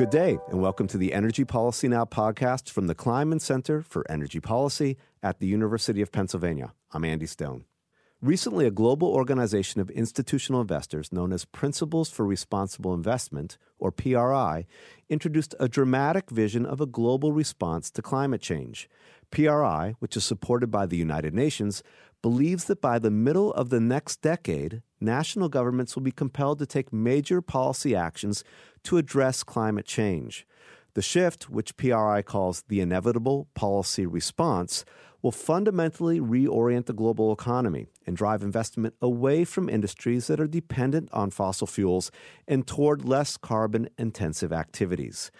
[0.00, 4.10] Good day, and welcome to the Energy Policy Now podcast from the Kleinman Center for
[4.10, 6.72] Energy Policy at the University of Pennsylvania.
[6.92, 7.66] I'm Andy Stone.
[8.22, 14.66] Recently, a global organization of institutional investors known as Principles for Responsible Investment, or PRI,
[15.10, 18.88] introduced a dramatic vision of a global response to climate change.
[19.30, 21.82] PRI, which is supported by the United Nations,
[22.22, 26.66] believes that by the middle of the next decade, national governments will be compelled to
[26.66, 28.44] take major policy actions
[28.84, 30.46] to address climate change.
[30.94, 34.84] The shift, which PRI calls the inevitable policy response,
[35.22, 41.08] will fundamentally reorient the global economy and drive investment away from industries that are dependent
[41.12, 42.10] on fossil fuels
[42.48, 45.30] and toward less carbon intensive activities.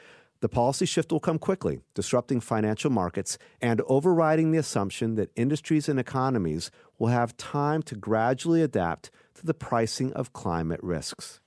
[0.40, 5.86] The policy shift will come quickly, disrupting financial markets and overriding the assumption that industries
[5.86, 11.40] and economies will have time to gradually adapt to the pricing of climate risks.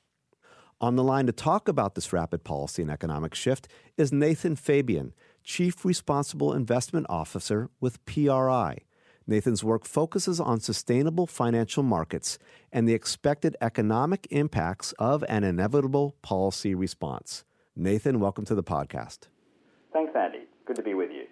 [0.79, 5.13] On the line to talk about this rapid policy and economic shift is Nathan Fabian,
[5.43, 8.77] Chief Responsible Investment Officer with PRI.
[9.25, 12.37] Nathan's work focuses on sustainable financial markets
[12.71, 17.43] and the expected economic impacts of an inevitable policy response.
[17.75, 19.29] Nathan, welcome to the podcast.
[19.91, 20.45] Thanks, Andy.
[20.65, 21.25] Good to be with you.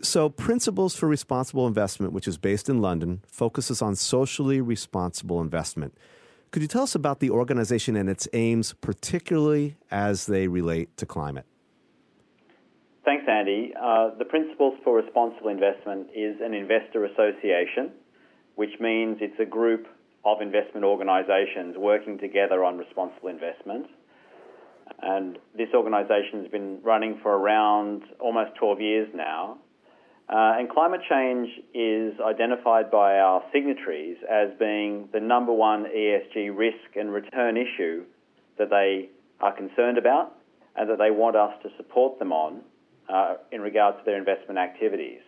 [0.00, 5.96] So, Principles for Responsible Investment, which is based in London, focuses on socially responsible investment.
[6.52, 11.06] Could you tell us about the organization and its aims, particularly as they relate to
[11.06, 11.46] climate?
[13.04, 13.72] Thanks, Andy.
[13.80, 17.90] Uh, the Principles for Responsible Investment is an investor association,
[18.54, 19.86] which means it's a group
[20.24, 23.86] of investment organisations working together on responsible investment.
[25.00, 29.58] And this organisation has been running for around almost 12 years now.
[30.28, 36.56] Uh, and climate change is identified by our signatories as being the number one ESG
[36.56, 38.04] risk and return issue
[38.58, 40.38] that they are concerned about
[40.76, 42.62] and that they want us to support them on
[43.08, 45.20] uh, in regards to their investment activities.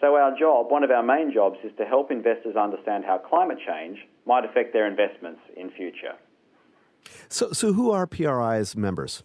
[0.00, 3.58] So, our job, one of our main jobs, is to help investors understand how climate
[3.64, 6.14] change might affect their investments in future.
[7.28, 9.22] So, so who are PRI's members?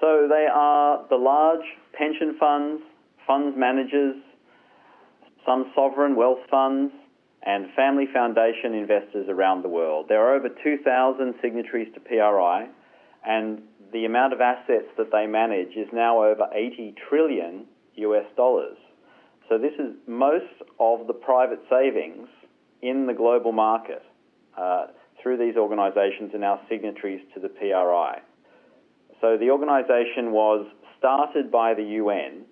[0.00, 2.82] So they are the large pension funds,
[3.26, 4.16] funds managers,
[5.46, 6.92] some sovereign wealth funds,
[7.46, 10.06] and family foundation investors around the world.
[10.08, 12.68] There are over 2,000 signatories to PRI,
[13.26, 13.62] and
[13.92, 17.66] the amount of assets that they manage is now over 80 trillion
[17.96, 18.76] US dollars.
[19.48, 22.28] So this is most of the private savings
[22.82, 24.02] in the global market.
[24.56, 24.86] Uh,
[25.24, 28.20] through these organisations are now signatories to the PRI.
[29.20, 30.66] So the organisation was
[30.98, 32.44] started by the UN,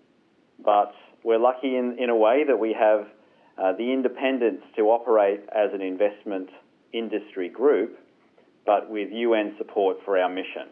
[0.65, 3.07] but we're lucky in, in a way that we have
[3.63, 6.49] uh, the independence to operate as an investment
[6.95, 7.99] industry group,
[8.65, 10.69] but with UN support for our mission.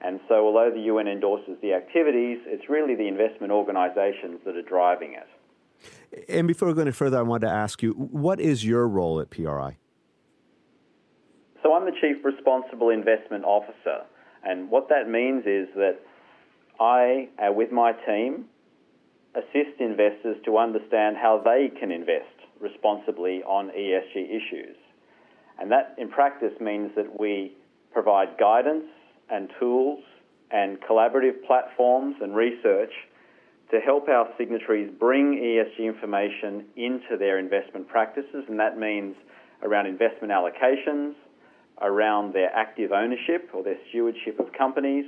[0.00, 4.62] And so, although the UN endorses the activities, it's really the investment organisations that are
[4.62, 6.24] driving it.
[6.28, 9.20] And before we go any further, I wanted to ask you what is your role
[9.20, 9.76] at PRI?
[11.82, 14.06] I'm the Chief Responsible Investment Officer,
[14.44, 15.98] and what that means is that
[16.78, 18.44] I, uh, with my team,
[19.34, 24.76] assist investors to understand how they can invest responsibly on ESG issues.
[25.58, 27.56] And that, in practice, means that we
[27.92, 28.86] provide guidance
[29.28, 30.04] and tools
[30.52, 32.92] and collaborative platforms and research
[33.72, 39.16] to help our signatories bring ESG information into their investment practices, and that means
[39.64, 41.14] around investment allocations,
[41.80, 45.04] around their active ownership or their stewardship of companies.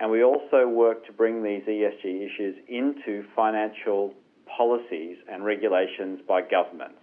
[0.00, 4.14] And we also work to bring these ESG issues into financial
[4.56, 6.98] policies and regulations by governments.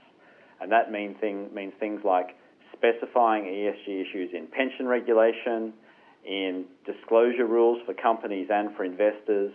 [0.61, 2.35] And that mean thing, means things like
[2.73, 5.73] specifying ESG issues in pension regulation,
[6.25, 9.53] in disclosure rules for companies and for investors,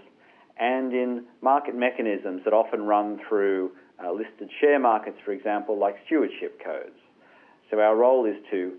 [0.58, 5.96] and in market mechanisms that often run through uh, listed share markets, for example, like
[6.06, 6.96] stewardship codes.
[7.70, 8.74] So our role is to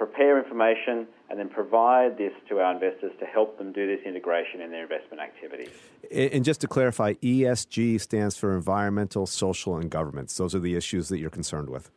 [0.00, 4.62] prepare information, and then provide this to our investors to help them do this integration
[4.62, 5.68] in their investment activities.
[6.10, 10.34] And just to clarify, ESG stands for environmental, social, and governance.
[10.38, 11.90] Those are the issues that you're concerned with.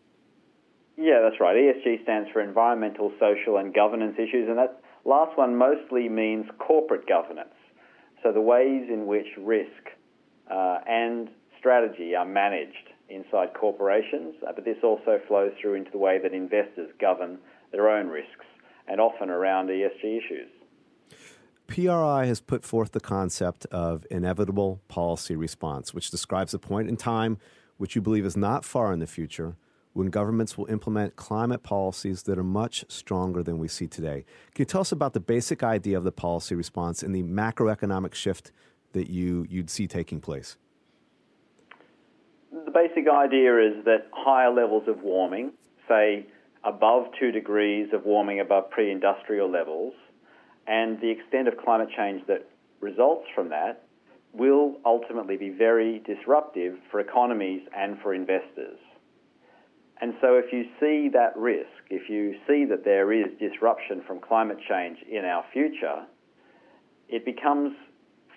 [0.97, 1.55] Yeah, that's right.
[1.55, 7.07] ESG stands for environmental, social, and governance issues, and that last one mostly means corporate
[7.07, 7.55] governance.
[8.21, 9.95] So the ways in which risk
[10.51, 15.97] uh, and strategy are managed inside corporations, uh, but this also flows through into the
[15.97, 17.37] way that investors govern
[17.73, 18.45] their own risks
[18.87, 20.49] and often around ESG issues.
[21.67, 26.95] PRI has put forth the concept of inevitable policy response, which describes a point in
[26.95, 27.37] time
[27.77, 29.57] which you believe is not far in the future
[29.93, 34.25] when governments will implement climate policies that are much stronger than we see today.
[34.53, 38.13] Can you tell us about the basic idea of the policy response and the macroeconomic
[38.13, 38.51] shift
[38.93, 40.57] that you, you'd see taking place?
[42.51, 45.53] The basic idea is that higher levels of warming,
[45.87, 46.25] say
[46.63, 49.93] above two degrees of warming above pre industrial levels,
[50.67, 52.47] and the extent of climate change that
[52.79, 53.83] results from that
[54.33, 58.79] will ultimately be very disruptive for economies and for investors.
[60.01, 64.19] And so, if you see that risk, if you see that there is disruption from
[64.19, 66.05] climate change in our future,
[67.09, 67.73] it becomes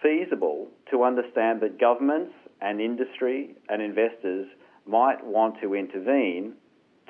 [0.02, 4.46] feasible to understand that governments and industry and investors
[4.86, 6.54] might want to intervene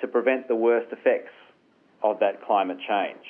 [0.01, 1.33] to prevent the worst effects
[2.03, 3.25] of that climate change.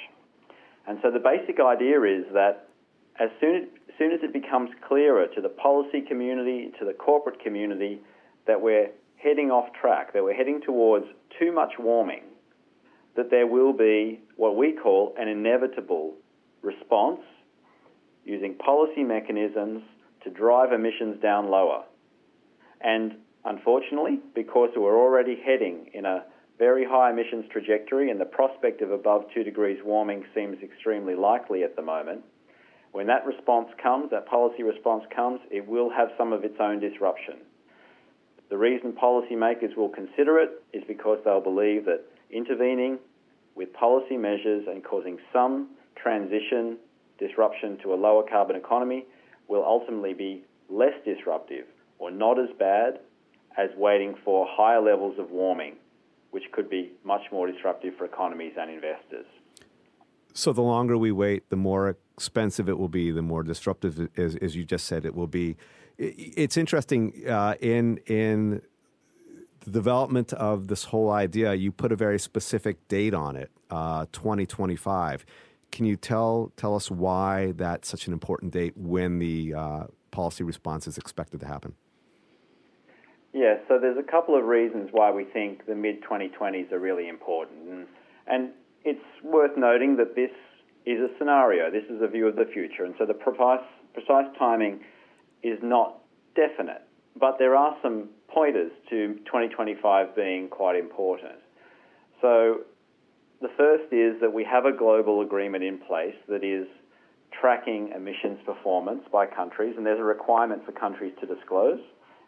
[0.86, 2.68] And so the basic idea is that
[3.18, 7.40] as soon, as soon as it becomes clearer to the policy community, to the corporate
[7.40, 8.00] community,
[8.46, 11.06] that we're heading off track, that we're heading towards
[11.38, 12.22] too much warming,
[13.16, 16.14] that there will be what we call an inevitable
[16.62, 17.20] response
[18.24, 19.82] using policy mechanisms
[20.22, 21.84] to drive emissions down lower.
[22.80, 26.24] And unfortunately, because we're already heading in a
[26.58, 31.62] very high emissions trajectory and the prospect of above 2 degrees warming seems extremely likely
[31.62, 32.22] at the moment,
[32.92, 36.80] when that response comes, that policy response comes, it will have some of its own
[36.80, 37.34] disruption.
[38.48, 42.98] The reason policymakers will consider it is because they'll believe that intervening
[43.54, 46.78] with policy measures and causing some transition
[47.18, 49.04] disruption to a lower carbon economy
[49.48, 51.66] will ultimately be less disruptive
[51.98, 53.00] or not as bad
[53.58, 55.74] as waiting for higher levels of warming,
[56.30, 59.26] which could be much more disruptive for economies and investors.
[60.34, 64.36] So the longer we wait, the more expensive it will be, the more disruptive, as,
[64.36, 65.56] as you just said, it will be.
[65.98, 68.60] It's interesting uh, in in
[69.60, 71.54] the development of this whole idea.
[71.54, 75.24] You put a very specific date on it, uh, 2025.
[75.72, 80.44] Can you tell tell us why that's such an important date when the uh, policy
[80.44, 81.74] response is expected to happen?
[83.36, 87.06] Yeah, so there's a couple of reasons why we think the mid 2020s are really
[87.06, 87.68] important.
[87.68, 87.86] And,
[88.26, 88.50] and
[88.82, 90.30] it's worth noting that this
[90.86, 93.60] is a scenario, this is a view of the future, and so the precise,
[93.92, 94.80] precise timing
[95.42, 95.98] is not
[96.34, 96.80] definite.
[97.20, 101.36] But there are some pointers to 2025 being quite important.
[102.22, 102.60] So
[103.42, 106.66] the first is that we have a global agreement in place that is
[107.38, 111.80] tracking emissions performance by countries, and there's a requirement for countries to disclose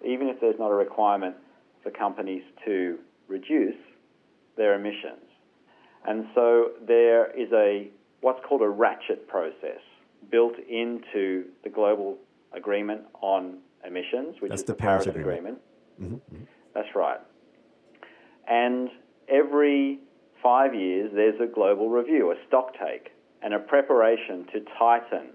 [0.04, 1.36] even if there's not a requirement
[1.82, 2.98] for companies to
[3.28, 3.76] reduce
[4.56, 5.24] their emissions.
[6.06, 7.88] And so there is a
[8.20, 9.80] what's called a ratchet process
[10.30, 12.18] built into the global
[12.52, 15.58] agreement on emissions, which That's is the, the Paris, Paris agreement.
[15.98, 16.22] agreement.
[16.30, 16.44] Mm-hmm.
[16.74, 17.20] That's right.
[18.48, 18.88] And
[19.28, 20.00] every
[20.42, 23.10] five years, there's a global review, a stock take,
[23.42, 25.28] and a preparation to tighten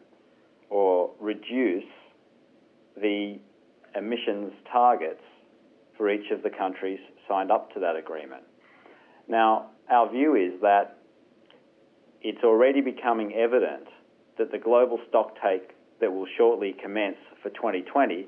[0.69, 1.83] or reduce
[2.97, 3.39] the
[3.95, 5.21] emissions targets
[5.97, 8.43] for each of the countries signed up to that agreement.
[9.27, 10.97] Now, our view is that
[12.21, 13.87] it's already becoming evident
[14.37, 18.27] that the global stock take that will shortly commence for 2020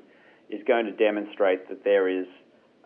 [0.50, 2.26] is going to demonstrate that there is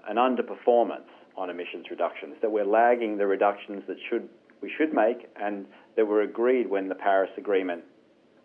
[0.09, 4.28] an underperformance on emissions reductions, that we're lagging the reductions that should,
[4.62, 5.66] we should make and
[5.97, 7.83] that were agreed when the Paris Agreement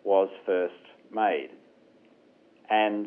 [0.04, 0.74] was first
[1.12, 1.50] made.
[2.70, 3.06] And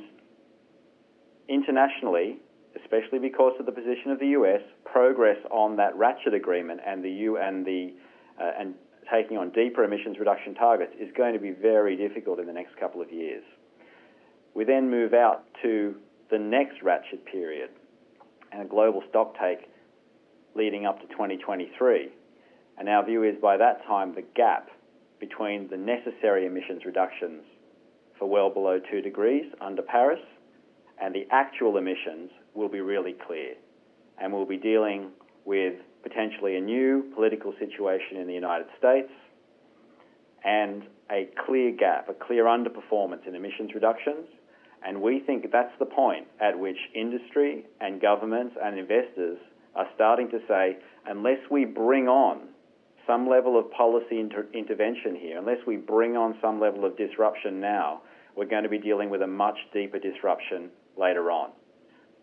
[1.49, 2.37] internationally,
[2.81, 7.09] especially because of the position of the US, progress on that ratchet agreement and the
[7.09, 7.93] U and the
[8.39, 8.75] uh, and
[9.11, 12.77] taking on deeper emissions reduction targets is going to be very difficult in the next
[12.79, 13.43] couple of years.
[14.53, 15.95] We then move out to
[16.29, 17.71] the next ratchet period
[18.51, 19.69] and a global stock take
[20.55, 22.09] leading up to 2023.
[22.77, 24.69] And our view is by that time the gap
[25.19, 27.43] between the necessary emissions reductions
[28.17, 30.19] for well below 2 degrees under Paris
[31.01, 33.53] and the actual emissions will be really clear.
[34.21, 35.11] And we'll be dealing
[35.45, 39.09] with potentially a new political situation in the United States
[40.43, 44.27] and a clear gap, a clear underperformance in emissions reductions.
[44.85, 49.37] And we think that's the point at which industry and governments and investors
[49.75, 52.49] are starting to say, unless we bring on
[53.05, 57.59] some level of policy inter- intervention here, unless we bring on some level of disruption
[57.59, 58.01] now,
[58.35, 61.51] we're going to be dealing with a much deeper disruption later on.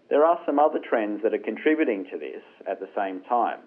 [0.09, 3.61] There are some other trends that are contributing to this at the same time.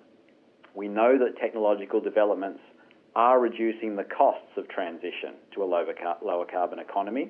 [0.74, 2.62] We know that technological developments
[3.16, 7.30] are reducing the costs of transition to a lower, car- lower carbon economy,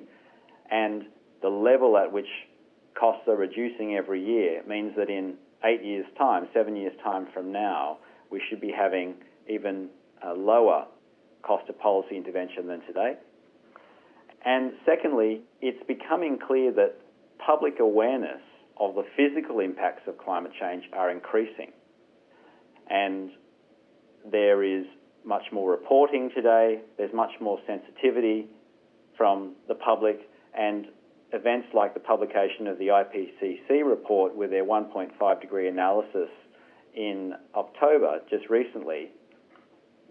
[0.70, 1.04] and
[1.42, 2.28] the level at which
[2.94, 5.34] costs are reducing every year means that in
[5.64, 7.98] eight years' time, seven years' time from now,
[8.30, 9.14] we should be having
[9.48, 9.88] even
[10.22, 10.86] a lower
[11.42, 13.14] cost of policy intervention than today.
[14.44, 16.96] And secondly, it's becoming clear that
[17.44, 18.40] public awareness
[18.78, 21.72] of the physical impacts of climate change are increasing.
[22.88, 23.30] And
[24.30, 24.86] there is
[25.24, 28.48] much more reporting today, there's much more sensitivity
[29.16, 30.28] from the public,
[30.58, 30.86] and
[31.32, 36.30] events like the publication of the IPCC report with their 1.5 degree analysis
[36.94, 39.10] in October, just recently,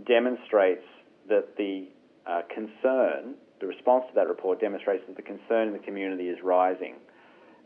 [0.07, 0.85] demonstrates
[1.27, 1.87] that the
[2.25, 6.37] uh, concern, the response to that report demonstrates that the concern in the community is
[6.43, 6.95] rising.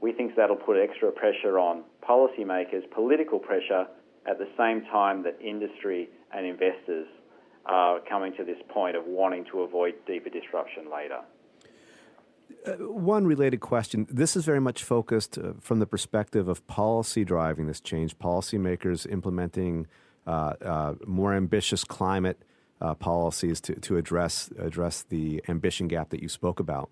[0.03, 3.88] We think that'll put extra pressure on policymakers, political pressure,
[4.29, 7.07] at the same time that industry and investors
[7.65, 11.22] are coming to this point of wanting to avoid deeper disruption later.
[12.67, 14.05] Uh, one related question.
[14.10, 19.10] This is very much focused uh, from the perspective of policy driving this change, policymakers
[19.10, 19.88] implementing
[20.27, 22.41] uh, uh more ambitious climate
[22.81, 26.89] uh, policies to, to address, address the ambition gap that you spoke about.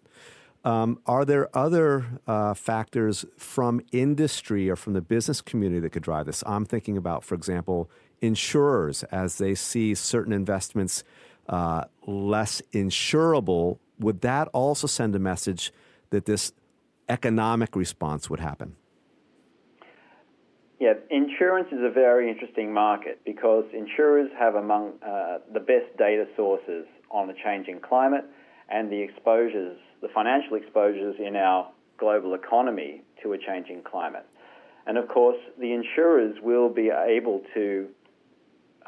[0.63, 6.03] Um, are there other uh, factors from industry or from the business community that could
[6.03, 6.43] drive this?
[6.45, 7.89] I'm thinking about, for example,
[8.21, 11.03] insurers as they see certain investments
[11.49, 13.79] uh, less insurable.
[13.99, 15.73] Would that also send a message
[16.11, 16.53] that this
[17.09, 18.75] economic response would happen?
[20.79, 26.25] Yeah, insurance is a very interesting market because insurers have among uh, the best data
[26.35, 28.25] sources on the changing climate
[28.69, 34.25] and the exposures, the financial exposures in our global economy to a changing climate.
[34.87, 37.87] And of course, the insurers will be able to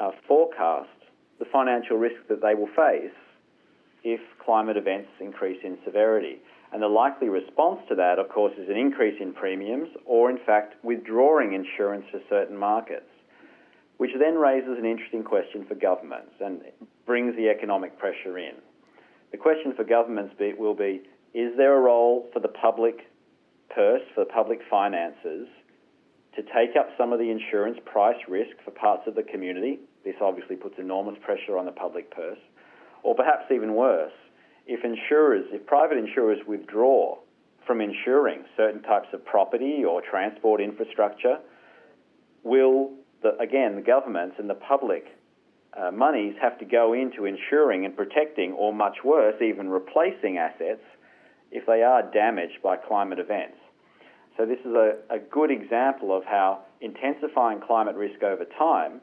[0.00, 0.88] uh, forecast
[1.38, 3.14] the financial risk that they will face
[4.02, 6.38] if climate events increase in severity.
[6.72, 10.38] And the likely response to that, of course, is an increase in premiums or, in
[10.44, 13.06] fact, withdrawing insurance for certain markets,
[13.98, 16.62] which then raises an interesting question for governments and
[17.06, 18.54] brings the economic pressure in.
[19.34, 21.02] The question for governments be, will be
[21.34, 23.10] is there a role for the public
[23.68, 25.48] purse, for the public finances,
[26.36, 29.80] to take up some of the insurance price risk for parts of the community?
[30.04, 32.38] This obviously puts enormous pressure on the public purse.
[33.02, 34.12] Or perhaps even worse,
[34.68, 37.18] if insurers, if private insurers withdraw
[37.66, 41.40] from insuring certain types of property or transport infrastructure,
[42.44, 42.92] will,
[43.24, 45.06] the, again, the governments and the public
[45.76, 50.82] uh, monies have to go into insuring and protecting, or much worse, even replacing assets
[51.50, 53.56] if they are damaged by climate events.
[54.36, 59.00] So, this is a, a good example of how intensifying climate risk over time,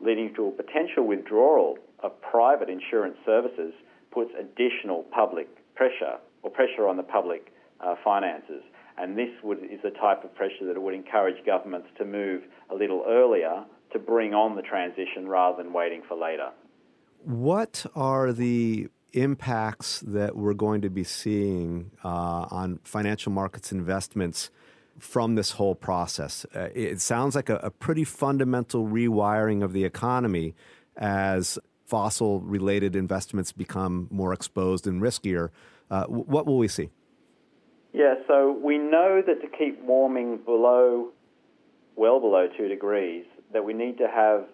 [0.00, 3.72] leading to a potential withdrawal of private insurance services,
[4.12, 8.62] puts additional public pressure or pressure on the public uh, finances.
[8.96, 12.74] And this would, is the type of pressure that would encourage governments to move a
[12.74, 13.64] little earlier
[13.94, 16.50] to bring on the transition rather than waiting for later.
[17.24, 24.50] What are the impacts that we're going to be seeing uh, on financial markets investments
[24.98, 26.44] from this whole process?
[26.54, 30.54] Uh, it sounds like a, a pretty fundamental rewiring of the economy
[30.96, 35.50] as fossil related investments become more exposed and riskier.
[35.90, 36.90] Uh, what will we see?
[37.92, 41.10] Yeah, so we know that to keep warming below,
[41.94, 44.44] well below two degrees, that we need to have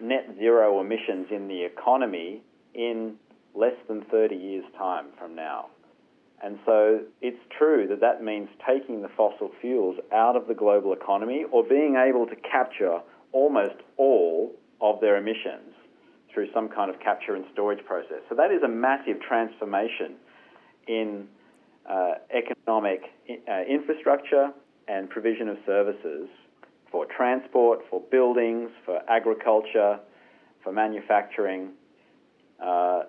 [0.00, 2.42] net zero emissions in the economy
[2.74, 3.16] in
[3.54, 5.66] less than 30 years' time from now.
[6.42, 10.92] And so it's true that that means taking the fossil fuels out of the global
[10.92, 13.00] economy or being able to capture
[13.32, 15.72] almost all of their emissions
[16.32, 18.20] through some kind of capture and storage process.
[18.28, 20.16] So that is a massive transformation
[20.86, 21.28] in
[21.88, 23.02] uh, economic
[23.48, 24.50] uh, infrastructure
[24.88, 26.28] and provision of services
[26.94, 29.98] for transport, for buildings, for agriculture,
[30.62, 31.70] for manufacturing,
[32.62, 33.00] uh,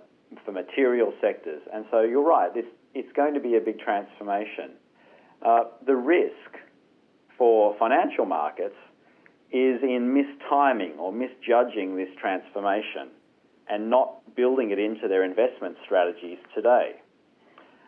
[0.44, 1.62] for material sectors.
[1.72, 2.66] And so you're right, this,
[2.96, 4.72] it's going to be a big transformation.
[5.40, 6.58] Uh, the risk
[7.38, 8.74] for financial markets
[9.52, 13.10] is in mistiming or misjudging this transformation
[13.70, 16.94] and not building it into their investment strategies today.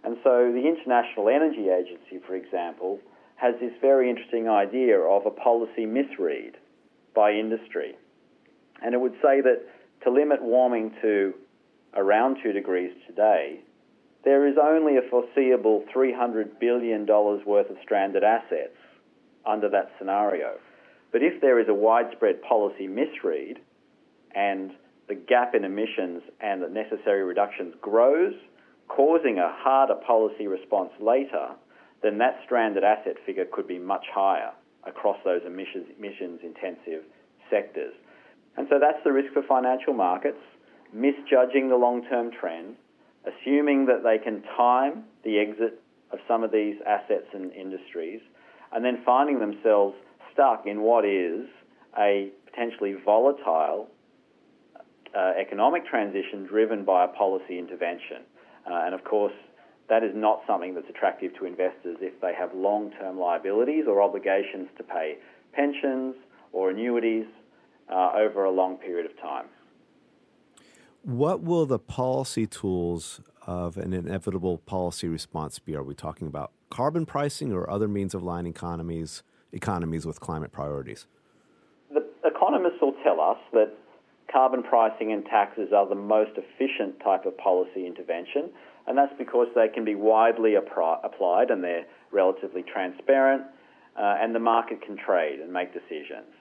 [0.03, 2.99] And so the International Energy Agency, for example,
[3.37, 6.57] has this very interesting idea of a policy misread
[7.15, 7.95] by industry.
[8.83, 9.61] And it would say that
[10.03, 11.33] to limit warming to
[11.95, 13.61] around 2 degrees today,
[14.23, 18.75] there is only a foreseeable $300 billion worth of stranded assets
[19.45, 20.57] under that scenario.
[21.11, 23.59] But if there is a widespread policy misread
[24.35, 24.71] and
[25.07, 28.33] the gap in emissions and the necessary reductions grows,
[28.89, 31.49] causing a harder policy response later,
[32.03, 34.51] then that stranded asset figure could be much higher.
[34.87, 37.03] across those emissions, emissions intensive
[37.49, 37.93] sectors.
[38.55, 40.39] And so that's the risk for financial markets,
[40.93, 42.75] misjudging the long term trend,
[43.25, 48.21] assuming that they can time the exit of some of these assets and industries,
[48.71, 49.95] and then finding themselves
[50.33, 51.45] stuck in what is
[51.99, 53.89] a potentially volatile
[55.15, 58.23] uh, economic transition driven by a policy intervention.
[58.65, 59.33] Uh, and of course,
[59.89, 64.01] that is not something that's attractive to investors if they have long term liabilities or
[64.01, 65.17] obligations to pay
[65.53, 66.15] pensions
[66.51, 67.25] or annuities
[67.89, 69.45] uh, over a long period of time.
[71.03, 75.73] What will the policy tools of an inevitable policy response be?
[75.73, 80.51] Are we talking about carbon pricing or other means of lining economies, economies with climate
[80.51, 81.07] priorities?
[81.93, 83.71] The economists will tell us that
[84.29, 88.49] carbon pricing and taxes are the most efficient type of policy intervention,
[88.87, 93.43] and that's because they can be widely applied and they're relatively transparent,
[93.97, 96.33] uh, and the market can trade and make decisions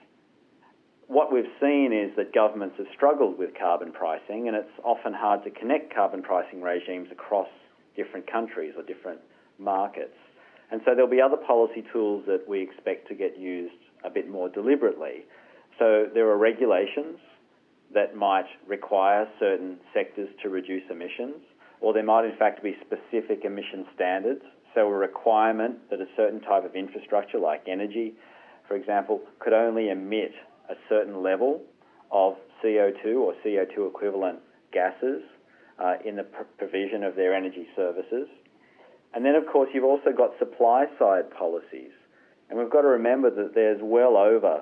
[1.07, 5.43] what we've seen is that governments have struggled with carbon pricing, and it's often hard
[5.45, 7.47] to connect carbon pricing regimes across
[7.95, 9.19] different countries or different
[9.57, 10.15] markets.
[10.69, 13.73] And so there'll be other policy tools that we expect to get used
[14.03, 15.25] a bit more deliberately.
[15.79, 17.19] So there are regulations
[17.93, 21.41] that might require certain sectors to reduce emissions,
[21.81, 24.41] or there might in fact be specific emission standards.
[24.73, 28.13] So a requirement that a certain type of infrastructure, like energy,
[28.67, 30.33] for example, could only emit
[30.69, 31.61] a certain level
[32.11, 34.39] of CO2 or CO2 equivalent
[34.71, 35.21] gases
[35.79, 38.27] uh, in the pr- provision of their energy services.
[39.13, 41.91] And then, of course, you've also got supply side policies.
[42.49, 44.61] And we've got to remember that there's well over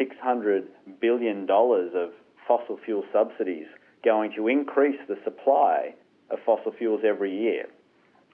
[0.00, 0.64] $600
[1.00, 2.10] billion of
[2.46, 3.66] fossil fuel subsidies
[4.04, 5.94] going to increase the supply
[6.30, 7.66] of fossil fuels every year.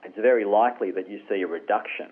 [0.03, 2.09] It's very likely that you see a reduction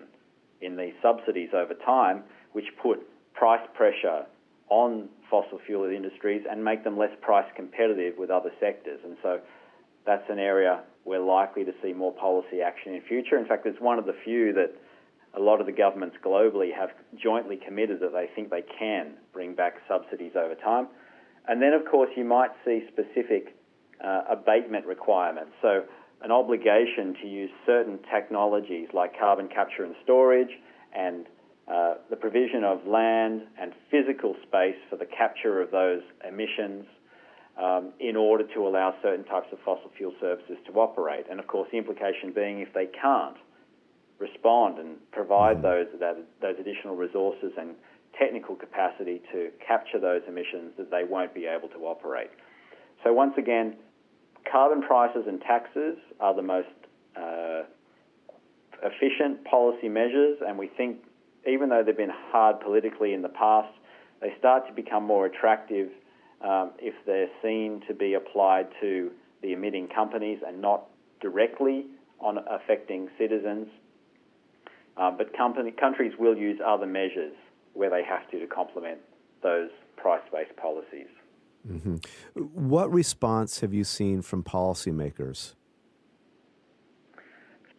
[0.60, 2.22] in these subsidies over time,
[2.52, 3.00] which put
[3.34, 4.26] price pressure
[4.68, 9.00] on fossil fuel industries and make them less price competitive with other sectors.
[9.04, 9.40] And so
[10.06, 13.38] that's an area we're likely to see more policy action in future.
[13.38, 14.72] In fact, it's one of the few that
[15.34, 19.54] a lot of the governments globally have jointly committed that they think they can bring
[19.54, 20.88] back subsidies over time.
[21.48, 23.56] And then, of course, you might see specific
[24.04, 25.52] uh, abatement requirements.
[25.62, 25.82] So,
[26.22, 30.50] an obligation to use certain technologies like carbon capture and storage
[30.94, 31.26] and
[31.66, 36.84] uh, the provision of land and physical space for the capture of those emissions
[37.56, 41.26] um, in order to allow certain types of fossil fuel services to operate.
[41.30, 43.36] And of course, the implication being if they can't
[44.18, 45.86] respond and provide mm-hmm.
[45.90, 47.74] those, that, those additional resources and
[48.18, 52.30] technical capacity to capture those emissions, that they won't be able to operate.
[53.04, 53.76] So, once again,
[54.50, 56.68] carbon prices and taxes are the most
[57.16, 57.62] uh,
[58.82, 60.98] efficient policy measures, and we think
[61.46, 63.72] even though they've been hard politically in the past,
[64.20, 65.88] they start to become more attractive
[66.42, 69.10] um, if they're seen to be applied to
[69.42, 70.86] the emitting companies and not
[71.20, 71.86] directly
[72.20, 73.68] on affecting citizens.
[74.96, 77.34] Uh, but company, countries will use other measures
[77.72, 78.98] where they have to to complement
[79.42, 81.06] those price-based policies.
[81.68, 81.96] Mm-hmm.
[82.34, 85.54] What response have you seen from policymakers?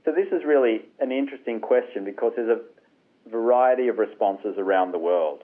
[0.05, 4.97] So this is really an interesting question because there's a variety of responses around the
[4.97, 5.43] world.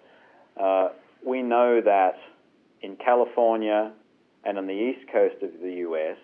[0.59, 0.89] Uh,
[1.25, 2.15] we know that
[2.81, 3.91] in California
[4.43, 6.17] and on the east coast of the US,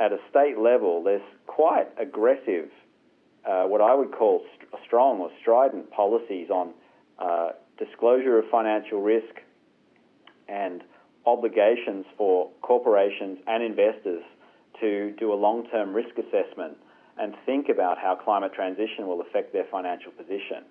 [0.00, 2.68] at a state level, there's quite aggressive,
[3.48, 6.70] uh, what I would call st- strong or strident policies on
[7.18, 9.40] uh, disclosure of financial risk
[10.48, 10.82] and
[11.26, 14.22] obligations for corporations and investors
[14.80, 16.76] to do a long term risk assessment
[17.18, 20.64] and think about how climate transition will affect their financial position.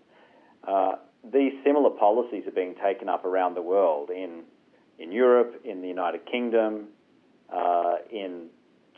[0.68, 0.94] Uh,
[1.32, 4.42] these similar policies are being taken up around the world in,
[5.00, 6.88] in Europe, in the United Kingdom,
[7.54, 8.48] uh, in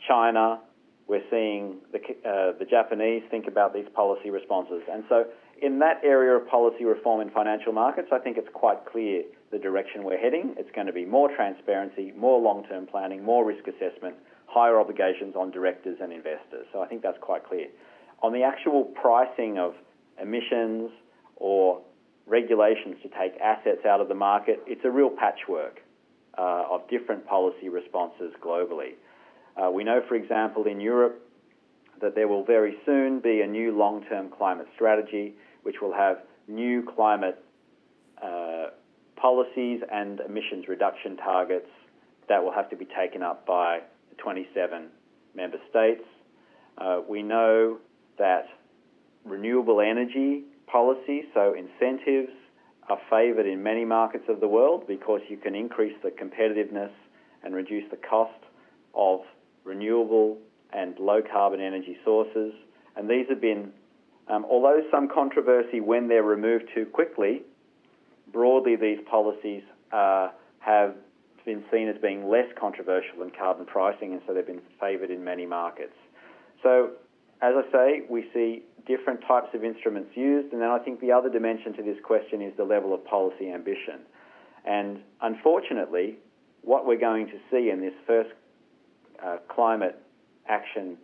[0.08, 0.60] China.
[1.06, 4.82] We're seeing the, uh, the Japanese think about these policy responses.
[4.90, 5.24] And so,
[5.60, 9.58] in that area of policy reform in financial markets, I think it's quite clear the
[9.58, 10.54] direction we're heading.
[10.58, 15.36] It's going to be more transparency, more long term planning, more risk assessment, higher obligations
[15.36, 16.66] on directors and investors.
[16.72, 17.68] So I think that's quite clear.
[18.22, 19.74] On the actual pricing of
[20.20, 20.90] emissions
[21.36, 21.80] or
[22.26, 25.80] regulations to take assets out of the market, it's a real patchwork
[26.38, 28.94] uh, of different policy responses globally.
[29.56, 31.20] Uh, we know, for example, in Europe
[32.00, 36.18] that there will very soon be a new long term climate strategy which will have
[36.48, 37.42] new climate
[38.22, 38.66] uh,
[39.16, 41.68] policies and emissions reduction targets
[42.28, 43.80] that will have to be taken up by
[44.18, 44.88] 27
[45.34, 46.04] member states.
[46.78, 47.78] Uh, we know
[48.18, 48.46] that
[49.24, 52.32] renewable energy policy, so incentives
[52.88, 56.90] are favoured in many markets of the world because you can increase the competitiveness
[57.42, 58.32] and reduce the cost
[58.94, 59.20] of
[59.64, 60.38] renewable
[60.72, 62.52] and low carbon energy sources.
[62.96, 63.72] And these have been,
[64.28, 67.42] um, although some controversy when they're removed too quickly,
[68.32, 70.94] broadly these policies uh, have
[71.44, 75.22] been seen as being less controversial than carbon pricing, and so they've been favoured in
[75.22, 75.94] many markets.
[76.62, 76.90] So,
[77.42, 81.12] as I say, we see different types of instruments used, and then I think the
[81.12, 84.00] other dimension to this question is the level of policy ambition.
[84.64, 86.16] And unfortunately,
[86.62, 88.30] what we're going to see in this first
[89.48, 90.00] climate
[90.48, 90.96] action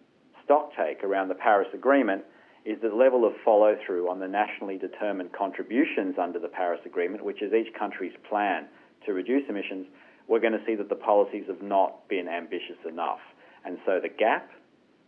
[0.48, 2.22] stocktake around the Paris Agreement
[2.64, 7.24] is the level of follow through on the nationally determined contributions under the Paris Agreement,
[7.24, 8.66] which is each country's plan
[9.06, 9.87] to reduce emissions.
[10.28, 13.20] We're going to see that the policies have not been ambitious enough.
[13.64, 14.50] And so the gap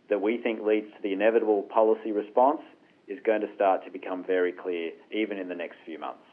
[0.09, 2.61] that we think leads to the inevitable policy response
[3.07, 6.23] is going to start to become very clear even in the next few months.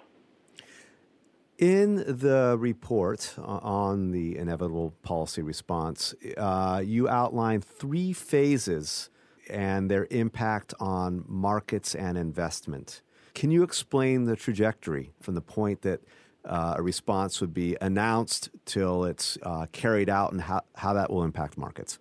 [1.60, 9.10] In the report on the inevitable policy response, uh, you outline three phases
[9.50, 13.02] and their impact on markets and investment.
[13.34, 16.00] Can you explain the trajectory from the point that
[16.46, 21.10] uh, a response would be announced till it's uh, carried out and how, how that
[21.10, 21.98] will impact markets?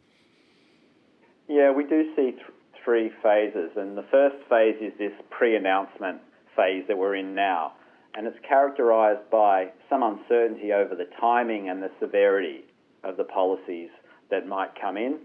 [1.50, 2.44] Yeah, we do see th-
[2.86, 6.22] three phases, and the first phase is this pre announcement
[6.56, 7.74] phase that we're in now
[8.16, 12.66] and it's characterised by some uncertainty over the timing and the severity
[13.04, 13.90] of the policies
[14.30, 15.20] that might come in.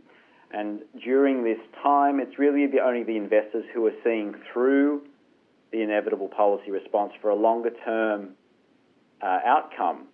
[0.53, 5.03] And during this time, it's really the, only the investors who are seeing through
[5.73, 8.31] the inevitable policy response for a longer term
[9.21, 10.07] uh, outcome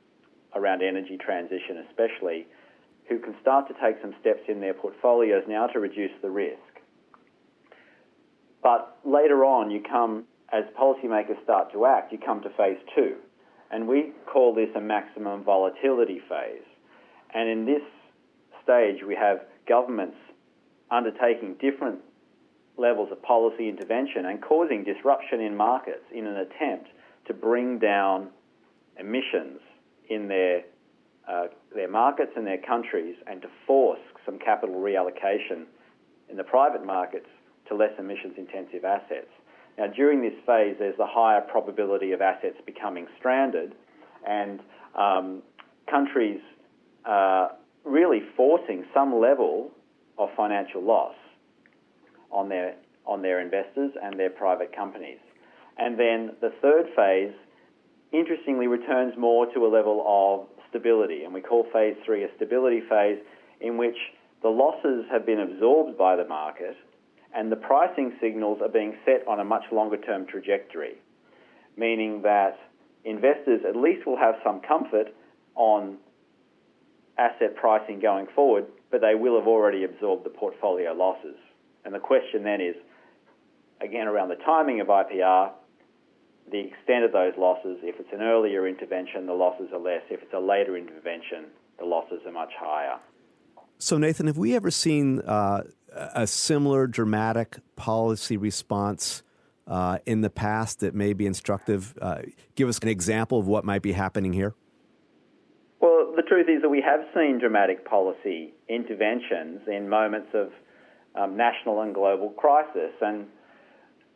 [0.54, 2.46] around energy transition, especially,
[3.09, 6.56] who can start to take some steps in their portfolios now to reduce the risk.
[8.62, 13.16] But later on, you come as policymakers start to act, you come to phase two.
[13.70, 16.66] And we call this a maximum volatility phase.
[17.32, 17.82] And in this
[18.62, 20.16] stage, we have governments
[20.90, 22.00] undertaking different
[22.76, 26.88] levels of policy intervention and causing disruption in markets in an attempt
[27.26, 28.28] to bring down
[28.98, 29.60] emissions
[30.08, 30.62] in their,
[31.28, 35.64] uh, their markets and their countries and to force some capital reallocation
[36.28, 37.26] in the private markets
[37.68, 39.30] to less emissions intensive assets.
[39.80, 43.72] Now, during this phase, there's a higher probability of assets becoming stranded
[44.28, 44.60] and
[44.94, 45.40] um,
[45.90, 46.38] countries
[47.06, 47.48] uh,
[47.86, 49.70] really forcing some level
[50.18, 51.14] of financial loss
[52.30, 52.74] on their,
[53.06, 55.16] on their investors and their private companies.
[55.78, 57.32] And then the third phase,
[58.12, 61.24] interestingly, returns more to a level of stability.
[61.24, 63.18] And we call phase three a stability phase
[63.62, 63.96] in which
[64.42, 66.76] the losses have been absorbed by the market
[67.34, 70.94] and the pricing signals are being set on a much longer term trajectory,
[71.76, 72.58] meaning that
[73.04, 75.14] investors at least will have some comfort
[75.54, 75.96] on
[77.18, 81.36] asset pricing going forward, but they will have already absorbed the portfolio losses.
[81.84, 82.74] And the question then is,
[83.80, 85.52] again, around the timing of IPR,
[86.50, 87.78] the extent of those losses.
[87.82, 90.02] If it's an earlier intervention, the losses are less.
[90.10, 91.46] If it's a later intervention,
[91.78, 92.98] the losses are much higher.
[93.78, 95.62] So, Nathan, have we ever seen uh,
[95.92, 99.22] a similar dramatic policy response
[99.66, 101.96] uh, in the past that may be instructive?
[102.00, 102.22] Uh,
[102.55, 104.55] give us an example of what might be happening here.
[105.81, 110.50] Well, the truth is that we have seen dramatic policy interventions in moments of
[111.14, 112.92] um, national and global crisis.
[113.00, 113.26] And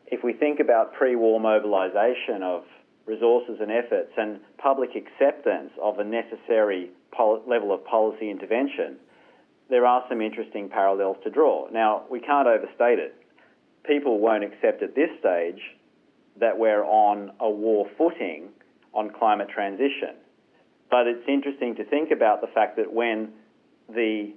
[0.07, 2.65] if we think about pre war mobilization of
[3.07, 8.97] resources and efforts and public acceptance of a necessary pol- level of policy intervention,
[9.75, 11.67] there are some interesting parallels to draw.
[11.73, 13.17] Now, we can't overstate it.
[13.85, 15.61] People won't accept at this stage
[16.39, 18.51] that we're on a war footing
[18.93, 20.15] on climate transition.
[20.93, 23.31] But it's interesting to think about the fact that when
[23.89, 24.33] the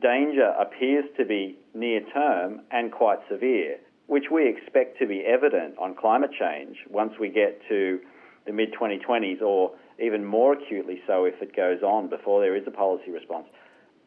[0.00, 5.74] danger appears to be near term and quite severe, which we expect to be evident
[5.78, 8.00] on climate change once we get to
[8.46, 12.62] the mid 2020s, or even more acutely so if it goes on before there is
[12.66, 13.44] a policy response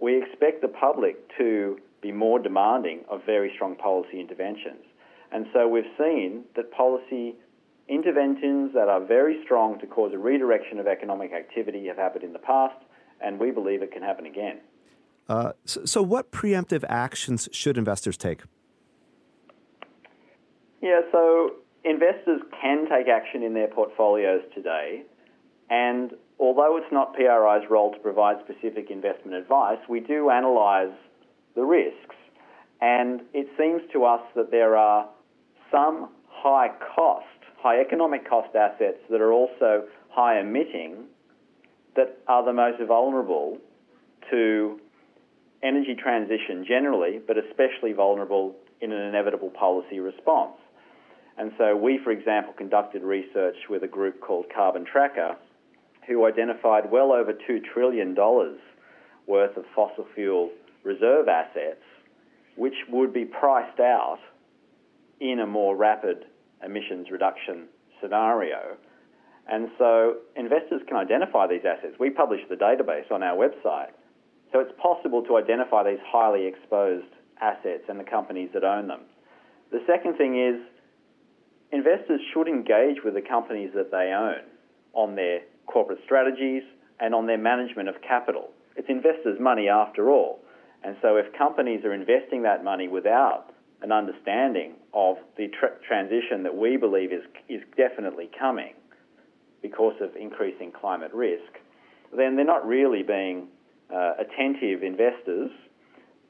[0.03, 4.83] we expect the public to be more demanding of very strong policy interventions.
[5.31, 7.35] And so we've seen that policy
[7.87, 12.33] interventions that are very strong to cause a redirection of economic activity have happened in
[12.33, 12.75] the past,
[13.21, 14.59] and we believe it can happen again.
[15.29, 18.41] Uh, so, so, what preemptive actions should investors take?
[20.81, 21.51] Yeah, so
[21.85, 25.03] investors can take action in their portfolios today,
[25.69, 30.95] and although it's not PRI's role to provide specific investment advice, we do analyse
[31.55, 32.15] the risks.
[32.81, 35.07] And it seems to us that there are
[35.71, 37.25] some high cost,
[37.57, 41.05] high economic cost assets that are also high emitting
[41.95, 43.57] that are the most vulnerable
[44.31, 44.79] to
[45.61, 50.57] energy transition generally, but especially vulnerable in an inevitable policy response.
[51.37, 55.35] And so we, for example, conducted research with a group called Carbon Tracker,
[56.07, 58.15] who identified well over $2 trillion
[59.27, 60.49] worth of fossil fuel
[60.83, 61.81] reserve assets,
[62.55, 64.19] which would be priced out
[65.19, 66.25] in a more rapid
[66.63, 67.67] emissions reduction
[68.01, 68.77] scenario.
[69.47, 71.95] And so investors can identify these assets.
[71.99, 73.91] We publish the database on our website.
[74.51, 77.07] So it's possible to identify these highly exposed
[77.41, 79.01] assets and the companies that own them.
[79.71, 80.61] The second thing is
[81.71, 84.43] investors should engage with the companies that they own
[84.93, 86.63] on their corporate strategies
[86.99, 88.49] and on their management of capital.
[88.75, 90.39] It's investors' money after all.
[90.83, 96.43] And so if companies are investing that money without an understanding of the tra- transition
[96.43, 98.73] that we believe is, is definitely coming
[99.61, 101.59] because of increasing climate risk,
[102.15, 103.47] then they're not really being
[103.93, 105.51] uh, attentive investors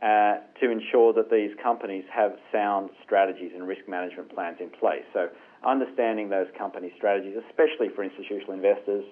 [0.02, 5.04] uh, to ensure that these companies have sound strategies and risk management plans in place.
[5.14, 5.30] So,
[5.66, 9.06] understanding those company strategies, especially for institutional investors,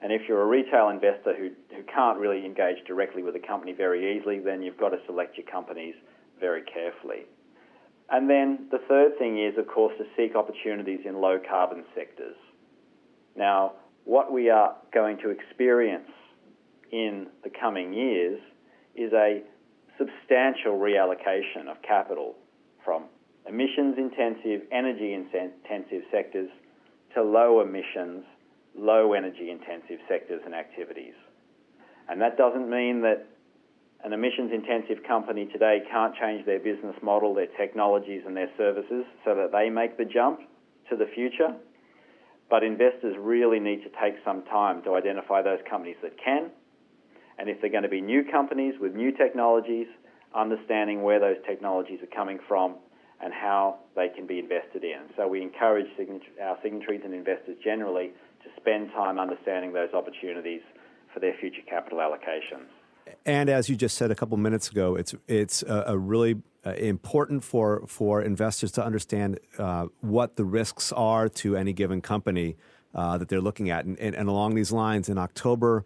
[0.00, 3.72] and if you're a retail investor who, who can't really engage directly with a company
[3.72, 5.94] very easily, then you've got to select your companies
[6.40, 7.26] very carefully.
[8.10, 12.36] And then the third thing is, of course, to seek opportunities in low carbon sectors.
[13.36, 13.72] Now,
[14.04, 16.10] what we are going to experience
[16.92, 18.40] in the coming years
[18.94, 19.42] is a
[19.98, 22.34] substantial reallocation of capital
[22.84, 23.04] from
[23.48, 26.50] emissions intensive, energy intensive sectors
[27.14, 28.24] to low emissions,
[28.76, 31.14] low energy intensive sectors and activities.
[32.08, 33.26] And that doesn't mean that
[34.04, 39.04] an emissions intensive company today can't change their business model, their technologies, and their services
[39.24, 40.40] so that they make the jump
[40.90, 41.54] to the future.
[42.50, 46.50] But investors really need to take some time to identify those companies that can.
[47.38, 49.86] And if they're going to be new companies with new technologies,
[50.34, 52.74] understanding where those technologies are coming from
[53.22, 55.08] and how they can be invested in.
[55.16, 55.86] So we encourage
[56.42, 58.12] our signatories and investors generally
[58.44, 60.62] to spend time understanding those opportunities
[61.12, 62.66] for their future capital allocations.
[63.26, 66.70] And as you just said a couple minutes ago, it's it's a, a really uh,
[66.70, 72.56] important for for investors to understand uh, what the risks are to any given company
[72.94, 73.84] uh, that they're looking at.
[73.84, 75.84] And, and, and along these lines, in October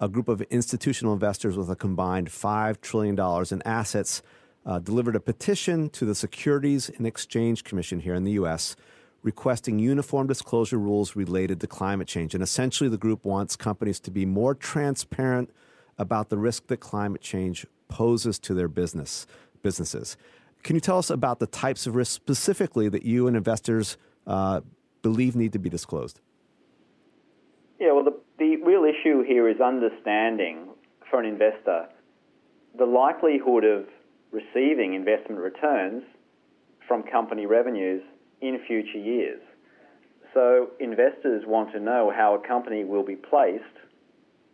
[0.00, 3.18] a group of institutional investors with a combined $5 trillion
[3.50, 4.22] in assets
[4.64, 8.76] uh, delivered a petition to the Securities and Exchange Commission here in the U.S.
[9.22, 12.34] requesting uniform disclosure rules related to climate change.
[12.34, 15.50] And essentially, the group wants companies to be more transparent
[15.98, 19.26] about the risk that climate change poses to their business
[19.62, 20.16] businesses.
[20.62, 24.60] Can you tell us about the types of risks specifically that you and investors uh,
[25.02, 26.20] believe need to be disclosed?
[27.78, 30.68] Yeah, well, the the real issue here is understanding
[31.10, 31.88] for an investor
[32.78, 33.86] the likelihood of
[34.30, 36.02] receiving investment returns
[36.86, 38.02] from company revenues
[38.40, 39.40] in future years.
[40.34, 43.64] So investors want to know how a company will be placed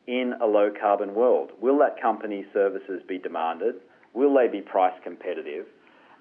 [0.06, 1.50] in a low carbon world.
[1.60, 3.74] Will that company's services be demanded?
[4.14, 5.66] Will they be price competitive?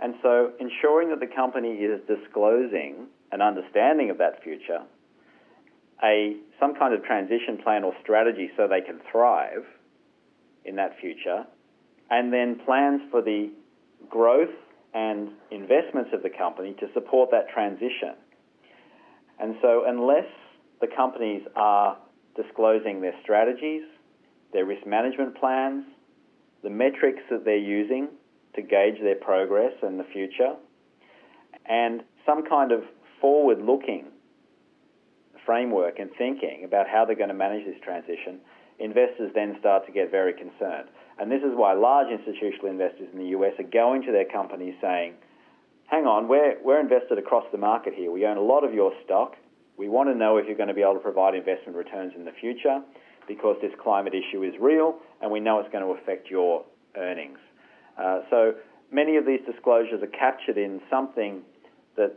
[0.02, 4.82] And so ensuring that the company is disclosing an understanding of that future
[6.04, 9.66] a some kind of transition plan or strategy so they can thrive
[10.66, 11.46] in that future,
[12.10, 13.50] and then plans for the
[14.10, 14.54] growth
[14.96, 18.16] and investments of the company to support that transition.
[19.40, 20.26] And so, unless
[20.80, 21.98] the companies are
[22.36, 23.84] disclosing their strategies,
[24.54, 25.84] their risk management plans,
[26.64, 28.08] the metrics that they're using
[28.56, 30.56] to gauge their progress in the future,
[31.66, 32.84] and some kind of
[33.20, 34.06] forward looking
[35.46, 38.40] framework and thinking about how they're going to manage this transition,
[38.80, 40.88] investors then start to get very concerned.
[41.20, 44.76] And this is why large institutional investors in the US are going to their companies
[44.82, 45.14] saying,
[45.88, 48.12] hang on, we're, we're invested across the market here.
[48.12, 49.36] We own a lot of your stock.
[49.78, 52.26] We want to know if you're going to be able to provide investment returns in
[52.26, 52.82] the future
[53.28, 56.64] because this climate issue is real and we know it's going to affect your
[56.96, 57.40] earnings.
[57.98, 58.54] Uh, so
[58.92, 61.42] many of these disclosures are captured in something
[61.96, 62.14] that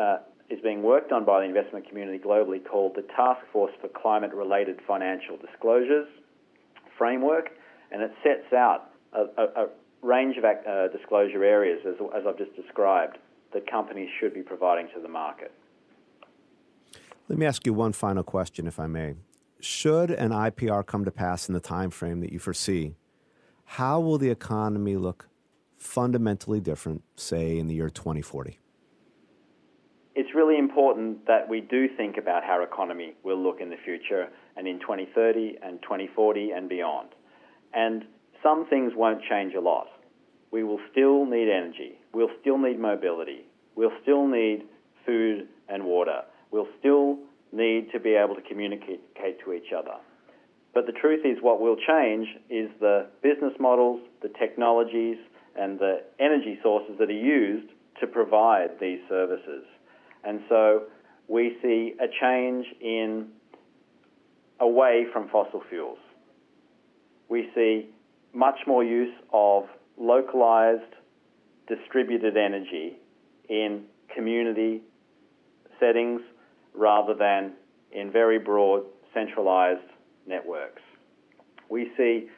[0.00, 3.88] uh, is being worked on by the investment community globally called the Task Force for
[3.88, 6.08] Climate Related Financial Disclosures
[6.98, 7.50] framework,
[7.90, 9.68] and it sets out a, a, a
[10.02, 13.18] range of uh, disclosure areas, as, as I've just described,
[13.52, 15.52] that companies should be providing to the market.
[17.28, 19.14] Let me ask you one final question, if I may.
[19.60, 22.94] Should an IPR come to pass in the time frame that you foresee,
[23.64, 25.28] how will the economy look
[25.76, 28.58] fundamentally different, say, in the year 2040?
[30.20, 33.76] it's really important that we do think about how our economy will look in the
[33.84, 37.08] future and in 2030 and 2040 and beyond.
[37.74, 38.04] And
[38.42, 39.86] some things won't change a lot.
[40.50, 41.98] We will still need energy.
[42.12, 43.46] We'll still need mobility.
[43.76, 44.64] We'll still need
[45.06, 46.22] food and water.
[46.50, 47.18] We'll still
[47.52, 49.00] need to be able to communicate
[49.44, 49.94] to each other.
[50.72, 55.18] But the truth is, what will change is the business models, the technologies,
[55.56, 57.68] and the energy sources that are used
[58.00, 59.64] to provide these services.
[60.24, 60.84] And so
[61.28, 63.28] we see a change in
[64.60, 65.98] away from fossil fuels.
[67.30, 67.88] We see
[68.34, 69.64] much more use of
[69.96, 70.82] localized,
[71.68, 72.96] distributed energy
[73.48, 74.82] in community
[75.78, 76.20] settings
[76.74, 77.52] rather than
[77.92, 78.82] in very broad,
[79.14, 79.80] centralized
[80.26, 80.82] networks.
[81.68, 82.28] We see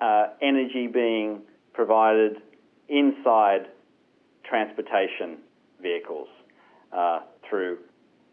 [0.00, 2.38] uh, energy being provided
[2.88, 3.68] inside
[4.44, 5.38] transportation
[5.80, 6.28] vehicles
[6.92, 7.78] uh, through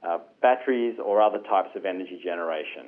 [0.08, 2.88] uh, batteries or other types of energy generation.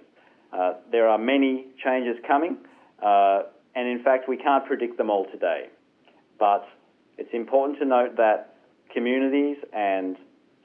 [0.52, 2.58] Uh, there are many changes coming,
[3.04, 3.44] uh,
[3.76, 5.68] and in fact, we can't predict them all today.
[6.40, 6.68] But
[7.18, 8.56] it's important to note that
[8.94, 10.18] communities and